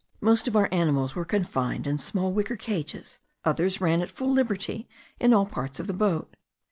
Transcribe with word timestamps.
Most 0.19 0.47
of 0.47 0.55
our 0.55 0.67
animals 0.71 1.13
were 1.13 1.25
confined 1.25 1.85
in 1.85 1.99
small 1.99 2.31
wicker 2.31 2.55
cages; 2.55 3.19
others 3.45 3.79
ran 3.79 4.01
at 4.01 4.09
full 4.09 4.31
liberty 4.33 4.89
in 5.19 5.31
all 5.31 5.45
parts 5.45 5.79
of 5.79 5.85
the 5.85 5.93
boat. 5.93 6.35